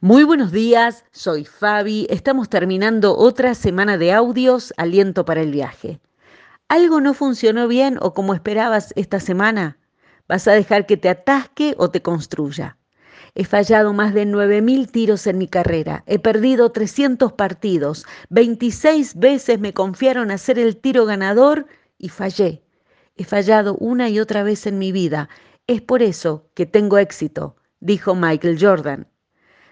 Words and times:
Muy 0.00 0.22
buenos 0.22 0.52
días, 0.52 1.04
soy 1.12 1.44
Fabi. 1.44 2.06
Estamos 2.10 2.50
terminando 2.50 3.16
otra 3.16 3.54
semana 3.54 3.96
de 3.96 4.12
audios, 4.12 4.74
aliento 4.76 5.24
para 5.24 5.40
el 5.40 5.50
viaje. 5.50 5.98
¿Algo 6.68 7.00
no 7.00 7.14
funcionó 7.14 7.68
bien 7.68 7.98
o 8.00 8.12
como 8.12 8.34
esperabas 8.34 8.92
esta 8.96 9.18
semana? 9.18 9.78
¿Vas 10.28 10.46
a 10.46 10.52
dejar 10.52 10.84
que 10.86 10.98
te 10.98 11.08
atasque 11.08 11.74
o 11.78 11.90
te 11.90 12.02
construya? 12.02 12.76
He 13.34 13.44
fallado 13.44 13.94
más 13.94 14.12
de 14.12 14.26
9.000 14.26 14.90
tiros 14.90 15.26
en 15.26 15.38
mi 15.38 15.48
carrera. 15.48 16.04
He 16.06 16.18
perdido 16.18 16.70
300 16.70 17.32
partidos. 17.32 18.04
26 18.28 19.18
veces 19.18 19.58
me 19.58 19.72
confiaron 19.72 20.30
hacer 20.30 20.58
el 20.58 20.76
tiro 20.76 21.06
ganador 21.06 21.66
y 21.96 22.10
fallé. 22.10 22.62
He 23.16 23.24
fallado 23.24 23.74
una 23.76 24.10
y 24.10 24.20
otra 24.20 24.42
vez 24.42 24.66
en 24.66 24.78
mi 24.78 24.92
vida. 24.92 25.30
Es 25.66 25.80
por 25.80 26.02
eso 26.02 26.46
que 26.54 26.66
tengo 26.66 26.98
éxito, 26.98 27.56
dijo 27.80 28.14
Michael 28.14 28.58
Jordan. 28.60 29.08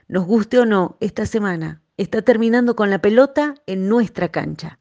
Nos 0.08 0.24
guste 0.24 0.60
o 0.60 0.66
no, 0.66 0.96
esta 1.00 1.26
semana 1.26 1.82
está 1.96 2.22
terminando 2.22 2.76
con 2.76 2.90
la 2.90 3.00
pelota 3.00 3.56
en 3.66 3.88
nuestra 3.88 4.28
cancha. 4.28 4.78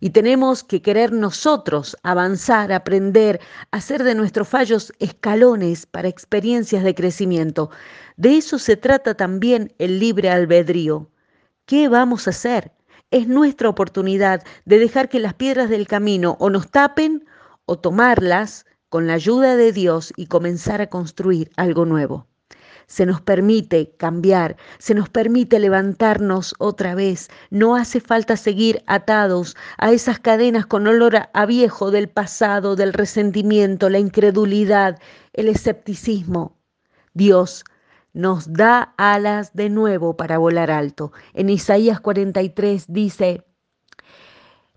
Y 0.00 0.10
tenemos 0.10 0.64
que 0.64 0.80
querer 0.80 1.12
nosotros 1.12 1.94
avanzar, 2.02 2.72
aprender, 2.72 3.38
hacer 3.70 4.02
de 4.02 4.14
nuestros 4.14 4.48
fallos 4.48 4.90
escalones 4.98 5.84
para 5.84 6.08
experiencias 6.08 6.84
de 6.84 6.94
crecimiento. 6.94 7.68
De 8.16 8.38
eso 8.38 8.58
se 8.58 8.78
trata 8.78 9.14
también 9.14 9.74
el 9.76 9.98
libre 9.98 10.30
albedrío. 10.30 11.10
¿Qué 11.66 11.88
vamos 11.88 12.26
a 12.26 12.30
hacer? 12.30 12.72
Es 13.10 13.28
nuestra 13.28 13.68
oportunidad 13.68 14.42
de 14.64 14.78
dejar 14.78 15.10
que 15.10 15.20
las 15.20 15.34
piedras 15.34 15.68
del 15.68 15.86
camino 15.86 16.38
o 16.40 16.48
nos 16.48 16.70
tapen 16.70 17.26
o 17.66 17.78
tomarlas 17.78 18.64
con 18.88 19.06
la 19.06 19.14
ayuda 19.14 19.54
de 19.56 19.72
Dios 19.72 20.14
y 20.16 20.28
comenzar 20.28 20.80
a 20.80 20.86
construir 20.86 21.50
algo 21.56 21.84
nuevo 21.84 22.26
se 22.86 23.06
nos 23.06 23.20
permite 23.20 23.90
cambiar, 23.96 24.56
se 24.78 24.94
nos 24.94 25.08
permite 25.08 25.58
levantarnos 25.58 26.54
otra 26.58 26.94
vez. 26.94 27.30
No 27.50 27.76
hace 27.76 28.00
falta 28.00 28.36
seguir 28.36 28.82
atados 28.86 29.56
a 29.78 29.92
esas 29.92 30.18
cadenas 30.18 30.66
con 30.66 30.86
olor 30.86 31.28
a 31.32 31.46
viejo 31.46 31.90
del 31.90 32.08
pasado, 32.08 32.76
del 32.76 32.92
resentimiento, 32.92 33.88
la 33.88 33.98
incredulidad, 33.98 34.98
el 35.32 35.48
escepticismo. 35.48 36.56
Dios 37.14 37.64
nos 38.12 38.52
da 38.52 38.94
alas 38.96 39.54
de 39.54 39.70
nuevo 39.70 40.16
para 40.16 40.38
volar 40.38 40.70
alto. 40.70 41.12
En 41.34 41.48
Isaías 41.48 42.00
43 42.00 42.86
dice, 42.88 43.44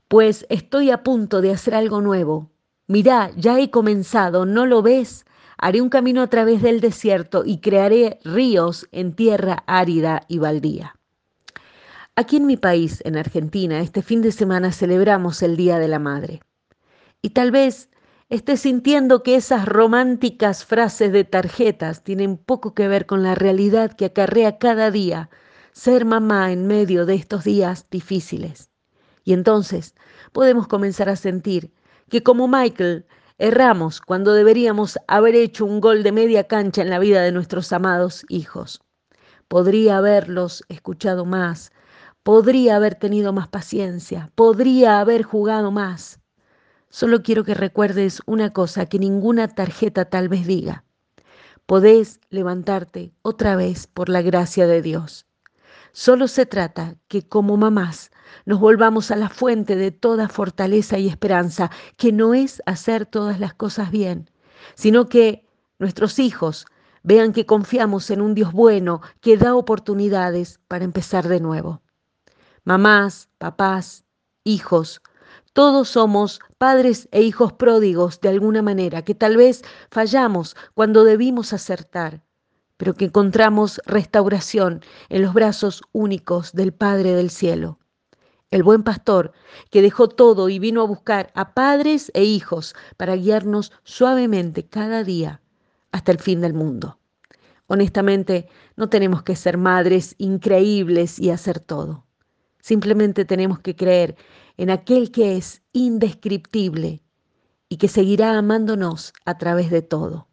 pues 0.08 0.46
estoy 0.50 0.92
a 0.92 1.04
punto 1.04 1.42
de 1.42 1.52
hacer 1.52 1.76
algo 1.76 2.02
nuevo. 2.02 2.52
Mirá, 2.88 3.32
ya 3.36 3.60
he 3.60 3.72
comenzado, 3.72 4.46
¿no 4.46 4.66
lo 4.66 4.82
ves? 4.82 5.26
Haré 5.58 5.82
un 5.82 5.90
camino 5.90 6.22
a 6.22 6.28
través 6.28 6.62
del 6.62 6.82
desierto 6.82 7.44
y 7.46 7.60
crearé 7.60 8.20
ríos 8.24 8.88
en 8.92 9.16
tierra 9.16 9.64
árida 9.68 10.24
y 10.28 10.40
baldía. 10.40 10.96
Aquí 12.16 12.38
en 12.38 12.46
mi 12.46 12.56
país, 12.56 13.02
en 13.06 13.18
Argentina, 13.18 13.82
este 13.82 14.02
fin 14.02 14.22
de 14.22 14.32
semana 14.32 14.72
celebramos 14.72 15.42
el 15.44 15.58
Día 15.58 15.80
de 15.80 15.90
la 15.90 16.00
Madre. 16.00 16.42
Y 17.22 17.32
tal 17.32 17.52
vez 17.52 17.90
estés 18.30 18.62
sintiendo 18.62 19.22
que 19.22 19.36
esas 19.36 19.66
románticas 19.66 20.64
frases 20.64 21.12
de 21.12 21.26
tarjetas 21.26 22.04
tienen 22.04 22.38
poco 22.38 22.74
que 22.74 22.88
ver 22.88 23.06
con 23.06 23.22
la 23.22 23.36
realidad 23.36 23.94
que 23.94 24.06
acarrea 24.06 24.58
cada 24.58 24.92
día 24.92 25.30
ser 25.74 26.06
mamá 26.06 26.54
en 26.54 26.68
medio 26.68 27.06
de 27.06 27.16
estos 27.16 27.44
días 27.44 27.88
difíciles. 27.92 28.70
Y 29.26 29.34
entonces 29.34 29.94
podemos 30.32 30.68
comenzar 30.68 31.10
a 31.10 31.18
sentir 31.18 31.74
que 32.10 32.24
como 32.24 32.48
Michael 32.48 33.06
Erramos 33.38 34.00
cuando 34.00 34.32
deberíamos 34.32 34.98
haber 35.08 35.36
hecho 35.36 35.66
un 35.66 35.82
gol 35.82 36.04
de 36.04 36.14
media 36.14 36.46
cancha 36.46 36.82
en 36.82 36.90
la 36.90 37.00
vida 37.00 37.22
de 37.22 37.34
nuestros 37.34 37.74
amados 37.74 38.26
hijos. 38.30 38.80
Podría 39.50 39.98
haberlos 39.98 40.64
escuchado 40.70 41.26
más, 41.26 41.74
podría 42.24 42.78
haber 42.78 42.96
tenido 42.96 43.34
más 43.34 43.50
paciencia, 43.50 44.32
podría 44.36 45.02
haber 45.02 45.24
jugado 45.24 45.70
más. 45.70 46.22
Solo 46.90 47.24
quiero 47.24 47.44
que 47.44 47.56
recuerdes 47.56 48.22
una 48.26 48.54
cosa 48.54 48.86
que 48.86 49.00
ninguna 49.00 49.50
tarjeta 49.50 50.06
tal 50.06 50.30
vez 50.30 50.48
diga. 50.48 50.86
Podés 51.66 52.22
levantarte 52.30 53.12
otra 53.22 53.58
vez 53.58 53.86
por 53.86 54.08
la 54.08 54.22
gracia 54.22 54.66
de 54.66 54.82
Dios. 54.82 55.26
Solo 55.98 56.28
se 56.28 56.46
trata 56.46 56.98
que 57.08 57.26
como 57.26 57.56
mamás 57.56 58.12
nos 58.46 58.60
volvamos 58.60 59.12
a 59.12 59.16
la 59.16 59.30
fuente 59.30 59.78
de 59.78 59.92
toda 59.92 60.28
fortaleza 60.28 60.98
y 61.00 61.08
esperanza, 61.08 61.72
que 61.96 62.12
no 62.12 62.34
es 62.34 62.62
hacer 62.66 63.06
todas 63.06 63.40
las 63.40 63.54
cosas 63.54 63.92
bien, 63.92 64.30
sino 64.76 65.08
que 65.08 65.48
nuestros 65.80 66.20
hijos 66.20 66.66
vean 67.04 67.32
que 67.32 67.46
confiamos 67.46 68.10
en 68.10 68.20
un 68.20 68.34
Dios 68.36 68.52
bueno 68.52 69.00
que 69.22 69.38
da 69.38 69.56
oportunidades 69.56 70.60
para 70.68 70.84
empezar 70.84 71.30
de 71.30 71.40
nuevo. 71.40 71.82
Mamás, 72.66 73.30
papás, 73.38 74.04
hijos, 74.44 75.02
todos 75.54 75.88
somos 75.88 76.42
padres 76.58 77.08
e 77.14 77.22
hijos 77.22 77.54
pródigos 77.54 78.20
de 78.20 78.28
alguna 78.28 78.62
manera, 78.62 79.04
que 79.04 79.16
tal 79.16 79.38
vez 79.38 79.62
fallamos 79.92 80.58
cuando 80.74 81.06
debimos 81.06 81.54
acertar, 81.54 82.25
pero 82.78 82.94
que 82.94 83.06
encontramos 83.06 83.82
restauración 83.86 84.82
en 85.10 85.22
los 85.22 85.34
brazos 85.34 85.82
únicos 85.92 86.54
del 86.54 86.74
Padre 86.74 87.14
del 87.14 87.30
Cielo. 87.30 87.80
El 88.52 88.64
buen 88.64 88.84
pastor 88.84 89.34
que 89.72 89.82
dejó 89.82 90.08
todo 90.08 90.50
y 90.50 90.60
vino 90.60 90.82
a 90.82 90.86
buscar 90.86 91.32
a 91.36 91.54
padres 91.54 92.12
e 92.14 92.24
hijos 92.24 92.76
para 92.98 93.16
guiarnos 93.16 93.72
suavemente 93.84 94.68
cada 94.68 95.04
día 95.04 95.42
hasta 95.92 96.12
el 96.12 96.20
fin 96.20 96.42
del 96.42 96.54
mundo. 96.54 97.00
Honestamente, 97.68 98.48
no 98.76 98.90
tenemos 98.90 99.24
que 99.24 99.36
ser 99.36 99.58
madres 99.58 100.16
increíbles 100.18 101.20
y 101.20 101.32
hacer 101.32 101.60
todo. 101.60 102.06
Simplemente 102.60 103.26
tenemos 103.26 103.60
que 103.60 103.76
creer 103.76 104.16
en 104.58 104.70
aquel 104.70 105.12
que 105.12 105.38
es 105.38 105.62
indescriptible 105.74 107.02
y 107.70 107.78
que 107.78 107.88
seguirá 107.88 108.38
amándonos 108.38 109.14
a 109.26 109.38
través 109.38 109.72
de 109.72 109.82
todo. 109.82 110.28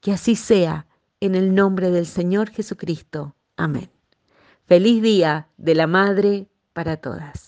Que 0.00 0.12
así 0.12 0.36
sea 0.36 0.87
en 1.20 1.34
el 1.34 1.54
nombre 1.54 1.90
del 1.90 2.06
Señor 2.06 2.50
Jesucristo. 2.50 3.34
Amén. 3.56 3.90
Feliz 4.66 5.02
día 5.02 5.48
de 5.56 5.74
la 5.74 5.86
Madre 5.86 6.46
para 6.72 6.98
todas. 6.98 7.47